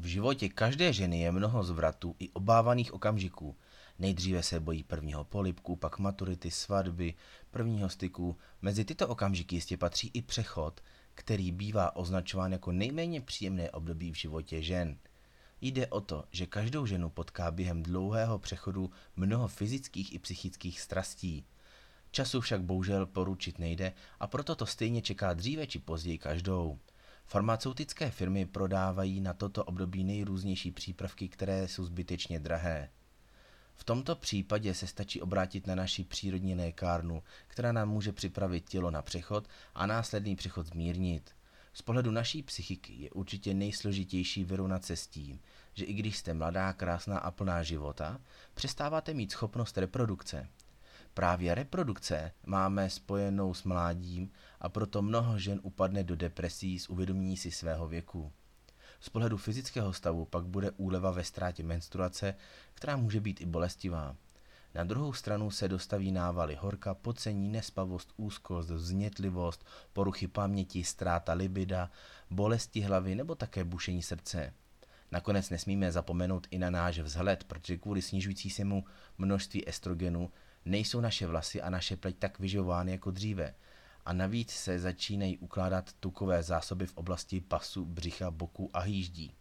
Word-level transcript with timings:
V 0.00 0.06
životě 0.06 0.48
každé 0.48 0.92
ženy 0.92 1.20
je 1.20 1.32
mnoho 1.32 1.64
zvratů 1.64 2.16
i 2.18 2.30
obávaných 2.30 2.94
okamžiků. 2.94 3.56
Nejdříve 3.98 4.42
se 4.42 4.60
bojí 4.60 4.82
prvního 4.82 5.24
polipku, 5.24 5.76
pak 5.76 5.98
maturity, 5.98 6.50
svatby, 6.50 7.14
prvního 7.50 7.88
styku. 7.88 8.36
Mezi 8.62 8.84
tyto 8.84 9.08
okamžiky 9.08 9.56
jistě 9.56 9.76
patří 9.76 10.10
i 10.14 10.22
přechod, 10.22 10.80
který 11.14 11.52
bývá 11.52 11.96
označován 11.96 12.52
jako 12.52 12.72
nejméně 12.72 13.20
příjemné 13.20 13.70
období 13.70 14.12
v 14.12 14.16
životě 14.16 14.62
žen. 14.62 14.96
Jde 15.60 15.86
o 15.86 16.00
to, 16.00 16.24
že 16.30 16.46
každou 16.46 16.86
ženu 16.86 17.10
potká 17.10 17.50
během 17.50 17.82
dlouhého 17.82 18.38
přechodu 18.38 18.90
mnoho 19.16 19.48
fyzických 19.48 20.14
i 20.14 20.18
psychických 20.18 20.80
strastí. 20.80 21.44
Času 22.10 22.40
však 22.40 22.62
bohužel 22.62 23.06
poručit 23.06 23.58
nejde 23.58 23.92
a 24.20 24.26
proto 24.26 24.54
to 24.54 24.66
stejně 24.66 25.02
čeká 25.02 25.34
dříve 25.34 25.66
či 25.66 25.78
později 25.78 26.18
každou. 26.18 26.78
Farmaceutické 27.30 28.10
firmy 28.10 28.46
prodávají 28.46 29.20
na 29.20 29.32
toto 29.32 29.64
období 29.64 30.04
nejrůznější 30.04 30.70
přípravky, 30.70 31.28
které 31.28 31.68
jsou 31.68 31.84
zbytečně 31.84 32.40
drahé. 32.40 32.90
V 33.74 33.84
tomto 33.84 34.16
případě 34.16 34.74
se 34.74 34.86
stačí 34.86 35.20
obrátit 35.20 35.66
na 35.66 35.74
naši 35.74 36.04
přírodní 36.04 36.54
lékárnu, 36.54 37.22
která 37.48 37.72
nám 37.72 37.88
může 37.88 38.12
připravit 38.12 38.68
tělo 38.68 38.90
na 38.90 39.02
přechod 39.02 39.48
a 39.74 39.86
následný 39.86 40.36
přechod 40.36 40.66
zmírnit. 40.66 41.30
Z 41.72 41.82
pohledu 41.82 42.10
naší 42.10 42.42
psychiky 42.42 42.92
je 42.92 43.10
určitě 43.10 43.54
nejsložitější 43.54 44.44
vyrovnat 44.44 44.84
se 44.84 44.96
s 44.96 45.06
tím, 45.06 45.40
že 45.74 45.84
i 45.84 45.92
když 45.92 46.18
jste 46.18 46.34
mladá, 46.34 46.72
krásná 46.72 47.18
a 47.18 47.30
plná 47.30 47.62
života, 47.62 48.20
přestáváte 48.54 49.14
mít 49.14 49.32
schopnost 49.32 49.78
reprodukce. 49.78 50.48
Právě 51.14 51.54
reprodukce 51.54 52.32
máme 52.46 52.90
spojenou 52.90 53.54
s 53.54 53.64
mládím 53.64 54.30
a 54.60 54.68
proto 54.68 55.02
mnoho 55.02 55.38
žen 55.38 55.60
upadne 55.62 56.04
do 56.04 56.16
depresí 56.16 56.78
z 56.78 56.88
uvědomění 56.88 57.36
si 57.36 57.50
svého 57.50 57.88
věku. 57.88 58.32
Z 59.00 59.08
pohledu 59.08 59.36
fyzického 59.36 59.92
stavu 59.92 60.24
pak 60.24 60.44
bude 60.44 60.70
úleva 60.70 61.10
ve 61.10 61.24
ztrátě 61.24 61.62
menstruace, 61.62 62.34
která 62.74 62.96
může 62.96 63.20
být 63.20 63.40
i 63.40 63.46
bolestivá. 63.46 64.16
Na 64.74 64.84
druhou 64.84 65.12
stranu 65.12 65.50
se 65.50 65.68
dostaví 65.68 66.12
návaly 66.12 66.54
horka, 66.54 66.94
pocení, 66.94 67.48
nespavost, 67.48 68.12
úzkost, 68.16 68.70
vznětlivost, 68.70 69.66
poruchy 69.92 70.28
paměti, 70.28 70.84
ztráta 70.84 71.32
libida, 71.32 71.90
bolesti 72.30 72.80
hlavy 72.80 73.14
nebo 73.14 73.34
také 73.34 73.64
bušení 73.64 74.02
srdce. 74.02 74.52
Nakonec 75.10 75.50
nesmíme 75.50 75.92
zapomenout 75.92 76.46
i 76.50 76.58
na 76.58 76.70
náš 76.70 76.98
vzhled, 76.98 77.44
protože 77.44 77.76
kvůli 77.76 78.02
snižující 78.02 78.50
se 78.50 78.64
mu 78.64 78.84
množství 79.18 79.68
estrogenu 79.68 80.30
nejsou 80.64 81.00
naše 81.00 81.26
vlasy 81.26 81.62
a 81.62 81.70
naše 81.70 81.96
pleť 81.96 82.18
tak 82.18 82.38
vyživovány 82.38 82.92
jako 82.92 83.10
dříve. 83.10 83.54
A 84.04 84.12
navíc 84.12 84.50
se 84.50 84.78
začínají 84.78 85.38
ukládat 85.38 85.92
tukové 86.00 86.42
zásoby 86.42 86.86
v 86.86 86.96
oblasti 86.96 87.40
pasu, 87.40 87.84
břicha, 87.84 88.30
boku 88.30 88.70
a 88.72 88.80
hýždí. 88.80 89.32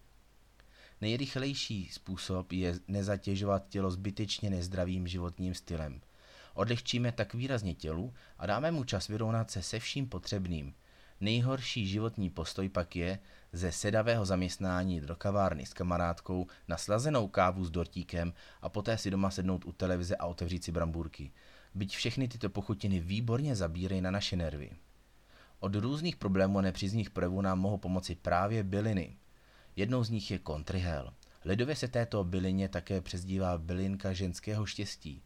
Nejrychlejší 1.02 1.90
způsob 1.90 2.52
je 2.52 2.80
nezatěžovat 2.88 3.68
tělo 3.70 3.92
zbytečně 3.92 4.50
nezdravým 4.50 5.08
životním 5.08 5.54
stylem. 5.54 6.02
Odlehčíme 6.54 7.12
tak 7.12 7.34
výrazně 7.34 7.74
tělu 7.74 8.14
a 8.38 8.46
dáme 8.46 8.72
mu 8.72 8.84
čas 8.84 9.08
vyrovnat 9.08 9.52
se 9.52 9.62
se 9.62 9.80
vším 9.80 10.09
potřebným. 10.09 10.74
Nejhorší 11.22 11.88
životní 11.88 12.30
postoj 12.30 12.70
pak 12.70 12.96
je 12.96 13.20
ze 13.54 13.72
sedavého 13.72 14.26
zaměstnání 14.26 15.02
do 15.02 15.16
kavárny 15.16 15.66
s 15.66 15.74
kamarádkou 15.74 16.48
na 16.68 16.78
slazenou 16.78 17.28
kávu 17.28 17.66
s 17.66 17.72
dortíkem 17.72 18.34
a 18.62 18.70
poté 18.70 18.98
si 18.98 19.12
doma 19.12 19.32
sednout 19.32 19.66
u 19.66 19.72
televize 19.72 20.16
a 20.16 20.26
otevřít 20.26 20.64
si 20.64 20.72
brambůrky. 20.72 21.32
Byť 21.76 21.96
všechny 21.96 22.28
tyto 22.28 22.50
pochutiny 22.50 23.00
výborně 23.00 23.56
zabírají 23.56 24.02
na 24.02 24.12
naše 24.12 24.36
nervy. 24.36 24.72
Od 25.59 25.76
různých 25.76 26.16
problémů 26.16 26.59
a 26.59 26.62
nepřízních 26.62 27.09
projevů 27.09 27.42
nám 27.42 27.59
mohou 27.59 27.78
pomoci 27.78 28.16
právě 28.16 28.64
byliny– 28.64 29.18
Jednou 29.78 30.04
z 30.04 30.09
nich 30.09 30.31
je 30.31 30.40
kontrihel. 30.40 31.14
Lidově 31.46 31.76
se 31.76 31.88
této 31.88 32.24
bylině 32.24 32.70
také 32.70 33.02
přezdívá 33.02 33.58
bylinka 33.58 34.14
ženského 34.14 34.66
štěstí. 34.66 35.24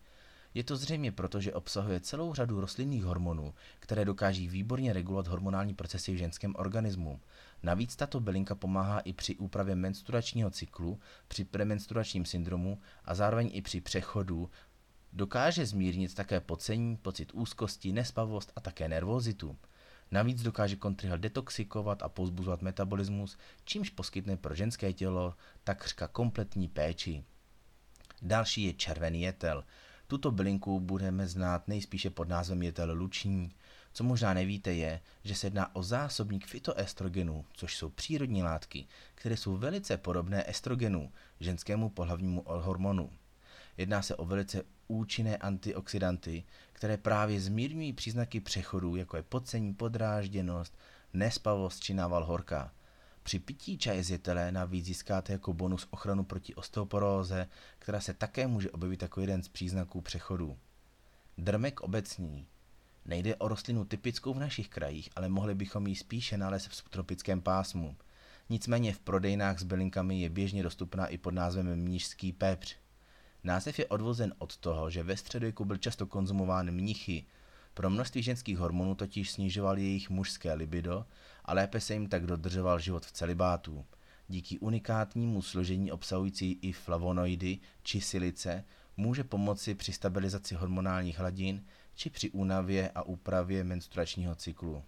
Je 0.53 0.63
to 0.63 0.77
zřejmě 0.77 1.11
proto, 1.11 1.41
že 1.41 1.53
obsahuje 1.53 1.99
celou 1.99 2.33
řadu 2.33 2.61
rostlinných 2.61 3.03
hormonů, 3.03 3.53
které 3.79 4.05
dokáží 4.05 4.47
výborně 4.47 4.93
regulovat 4.93 5.27
hormonální 5.27 5.73
procesy 5.73 6.13
v 6.13 6.17
ženském 6.17 6.55
organismu. 6.55 7.19
Navíc 7.63 7.95
tato 7.95 8.19
bylinka 8.19 8.55
pomáhá 8.55 8.99
i 8.99 9.13
při 9.13 9.35
úpravě 9.35 9.75
menstruačního 9.75 10.49
cyklu, 10.49 10.99
při 11.27 11.43
premenstruačním 11.45 12.25
syndromu 12.25 12.79
a 13.05 13.15
zároveň 13.15 13.49
i 13.53 13.61
při 13.61 13.81
přechodu. 13.81 14.49
Dokáže 15.13 15.65
zmírnit 15.65 16.15
také 16.15 16.39
pocení, 16.39 16.97
pocit 16.97 17.31
úzkosti, 17.33 17.91
nespavost 17.91 18.51
a 18.55 18.61
také 18.61 18.89
nervozitu. 18.89 19.57
Navíc 20.11 20.41
dokáže 20.41 20.75
kontrihel 20.75 21.17
detoxikovat 21.17 22.03
a 22.03 22.09
pozbuzovat 22.09 22.61
metabolismus, 22.61 23.37
čímž 23.65 23.89
poskytne 23.89 24.37
pro 24.37 24.55
ženské 24.55 24.93
tělo 24.93 25.33
takřka 25.63 26.07
kompletní 26.07 26.67
péči. 26.67 27.23
Další 28.21 28.63
je 28.63 28.73
červený 28.73 29.21
jetel. 29.21 29.63
Tuto 30.11 30.31
bylinku 30.31 30.79
budeme 30.79 31.27
znát 31.27 31.67
nejspíše 31.67 32.09
pod 32.09 32.29
názvem 32.29 32.61
jetel 32.63 32.93
luční. 32.93 33.51
Co 33.93 34.03
možná 34.03 34.33
nevíte 34.33 34.73
je, 34.73 35.01
že 35.23 35.35
se 35.35 35.47
jedná 35.47 35.75
o 35.75 35.83
zásobník 35.83 36.47
fitoestrogenů, 36.47 37.45
což 37.53 37.77
jsou 37.77 37.89
přírodní 37.89 38.43
látky, 38.43 38.87
které 39.15 39.37
jsou 39.37 39.57
velice 39.57 39.97
podobné 39.97 40.49
estrogenu, 40.49 41.11
ženskému 41.39 41.89
pohlavnímu 41.89 42.43
hormonu. 42.47 43.09
Jedná 43.77 44.01
se 44.01 44.15
o 44.15 44.25
velice 44.25 44.63
účinné 44.87 45.37
antioxidanty, 45.37 46.43
které 46.73 46.97
právě 46.97 47.41
zmírňují 47.41 47.93
příznaky 47.93 48.39
přechodu, 48.39 48.95
jako 48.95 49.17
je 49.17 49.23
pocení, 49.23 49.73
podrážděnost, 49.73 50.77
nespavost 51.13 51.83
či 51.83 51.93
nával 51.93 52.25
horka. 52.25 52.71
Při 53.23 53.39
pití 53.39 53.77
čaje 53.77 54.03
z 54.03 54.11
jetele 54.11 54.51
navíc 54.51 54.85
získáte 54.85 55.33
jako 55.33 55.53
bonus 55.53 55.87
ochranu 55.89 56.23
proti 56.23 56.55
osteoporóze, 56.55 57.47
která 57.79 57.99
se 57.99 58.13
také 58.13 58.47
může 58.47 58.71
objevit 58.71 59.01
jako 59.01 59.21
jeden 59.21 59.43
z 59.43 59.47
příznaků 59.47 60.01
přechodu. 60.01 60.57
Drmek 61.37 61.81
obecní. 61.81 62.47
Nejde 63.05 63.35
o 63.35 63.47
rostlinu 63.47 63.85
typickou 63.85 64.33
v 64.33 64.39
našich 64.39 64.69
krajích, 64.69 65.09
ale 65.15 65.29
mohli 65.29 65.55
bychom 65.55 65.87
ji 65.87 65.95
spíše 65.95 66.37
nalézt 66.37 66.67
v 66.67 66.75
subtropickém 66.75 67.41
pásmu. 67.41 67.95
Nicméně 68.49 68.93
v 68.93 68.99
prodejnách 68.99 69.59
s 69.59 69.63
bylinkami 69.63 70.21
je 70.21 70.29
běžně 70.29 70.63
dostupná 70.63 71.07
i 71.07 71.17
pod 71.17 71.33
názvem 71.33 71.75
mnížský 71.75 72.33
pepř. 72.33 72.75
Název 73.43 73.79
je 73.79 73.85
odvozen 73.85 74.33
od 74.37 74.57
toho, 74.57 74.89
že 74.89 75.03
ve 75.03 75.17
středověku 75.17 75.65
byl 75.65 75.77
často 75.77 76.05
konzumován 76.05 76.71
mnichy. 76.71 77.25
Pro 77.73 77.89
množství 77.89 78.23
ženských 78.23 78.57
hormonů 78.57 78.95
totiž 78.95 79.31
snižoval 79.31 79.77
jejich 79.77 80.09
mužské 80.09 80.53
libido 80.53 81.05
a 81.45 81.53
lépe 81.53 81.79
se 81.79 81.93
jim 81.93 82.09
tak 82.09 82.25
dodržoval 82.25 82.79
život 82.79 83.05
v 83.05 83.11
celibátu. 83.11 83.85
Díky 84.27 84.59
unikátnímu 84.59 85.41
složení 85.41 85.91
obsahující 85.91 86.59
i 86.61 86.71
flavonoidy 86.71 87.59
či 87.83 88.01
silice 88.01 88.63
může 88.97 89.23
pomoci 89.23 89.75
při 89.75 89.93
stabilizaci 89.93 90.55
hormonálních 90.55 91.19
hladin 91.19 91.65
či 91.95 92.09
při 92.09 92.29
únavě 92.29 92.89
a 92.95 93.03
úpravě 93.03 93.63
menstruačního 93.63 94.35
cyklu. 94.35 94.83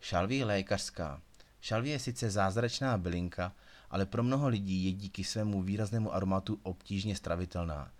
Šalví 0.00 0.44
lékařská. 0.44 1.22
Šalví 1.60 1.90
je 1.90 1.98
sice 1.98 2.30
zázračná 2.30 2.98
bylinka, 2.98 3.54
ale 3.90 4.06
pro 4.06 4.22
mnoho 4.22 4.48
lidí 4.48 4.84
je 4.84 4.92
díky 4.92 5.24
svému 5.24 5.62
výraznému 5.62 6.14
aromatu 6.14 6.60
obtížně 6.62 7.16
stravitelná. 7.16 7.92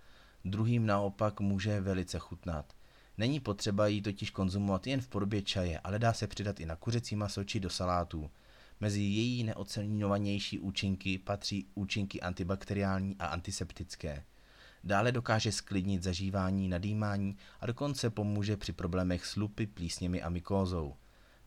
Druhým 0.45 0.85
naopak 0.85 1.39
může 1.39 1.81
velice 1.81 2.19
chutnat. 2.19 2.73
Není 3.17 3.39
potřeba 3.39 3.87
ji 3.87 4.01
totiž 4.01 4.29
konzumovat 4.29 4.87
jen 4.87 5.01
v 5.01 5.07
podobě 5.07 5.41
čaje, 5.41 5.79
ale 5.79 5.99
dá 5.99 6.13
se 6.13 6.27
přidat 6.27 6.59
i 6.59 6.65
na 6.65 6.75
kuřecí 6.75 7.15
maso 7.15 7.43
či 7.43 7.59
do 7.59 7.69
salátů. 7.69 8.31
Mezi 8.79 9.01
její 9.01 9.43
neocenovanější 9.43 10.59
účinky 10.59 11.17
patří 11.17 11.67
účinky 11.73 12.21
antibakteriální 12.21 13.15
a 13.19 13.25
antiseptické. 13.25 14.23
Dále 14.83 15.11
dokáže 15.11 15.51
sklidnit 15.51 16.03
zažívání, 16.03 16.67
nadýmání 16.67 17.37
a 17.59 17.65
dokonce 17.65 18.09
pomůže 18.09 18.57
při 18.57 18.73
problémech 18.73 19.25
s 19.25 19.35
lupy, 19.35 19.67
plísněmi 19.67 20.21
a 20.21 20.29
mykózou. 20.29 20.95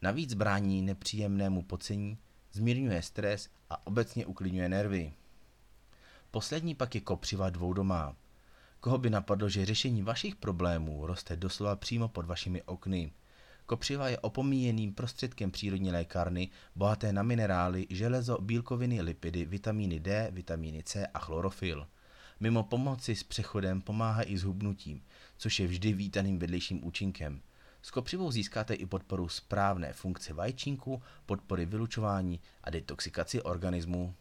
Navíc 0.03 0.35
brání 0.35 0.83
nepříjemnému 0.83 1.63
pocení, 1.63 2.19
zmírňuje 2.53 3.03
stres 3.03 3.49
a 3.71 3.87
obecně 3.87 4.27
uklidňuje 4.27 4.69
nervy. 4.69 5.13
Poslední 6.31 6.75
pak 6.75 6.94
je 6.94 7.00
kopřiva 7.00 7.50
dvoudomá. 7.50 8.17
Koho 8.85 8.99
by 8.99 9.11
napadlo, 9.11 9.49
že 9.49 9.67
řešení 9.67 10.03
vašich 10.03 10.37
problémů 10.37 11.07
roste 11.07 11.37
doslova 11.37 11.77
přímo 11.77 12.09
pod 12.09 12.27
vašimi 12.27 12.63
okny. 12.63 13.13
Kopřiva 13.67 14.09
je 14.09 14.19
opomíjeným 14.19 14.95
prostředkem 14.95 15.51
přírodní 15.51 15.91
lékárny, 15.91 16.49
bohaté 16.77 17.13
na 17.13 17.23
minerály, 17.23 17.87
železo, 17.91 18.39
bílkoviny, 18.41 19.03
lipidy, 19.03 19.45
vitamíny 19.45 20.01
D, 20.01 20.29
vitamíny 20.33 20.83
C 20.83 21.07
a 21.07 21.19
chlorofil. 21.19 21.87
Mimo 22.41 22.63
pomoci 22.63 23.17
s 23.17 23.23
přechodem 23.23 23.81
pomáhá 23.81 24.23
i 24.23 24.39
s 24.39 24.43
hubnutím, 24.43 25.03
což 25.37 25.61
je 25.61 25.67
vždy 25.67 25.93
vítaným 25.93 26.39
vedlejším 26.39 26.87
účinkem– 26.87 27.41
s 27.85 27.91
kopřivou 27.91 28.31
získáte 28.31 28.75
i 28.75 28.87
podporu 28.87 29.29
správné 29.29 29.93
funkce 29.93 30.35
vajčínku, 30.35 31.03
podpory 31.27 31.67
vylučování 31.67 32.41
a 32.65 32.71
detoxikaci 32.71 33.43
organismu. 33.43 34.15